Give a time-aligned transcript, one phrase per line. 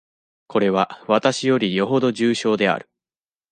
[0.47, 2.89] これは、私よりよほど重症である。